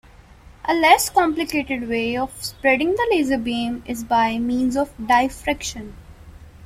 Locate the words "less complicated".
0.73-1.87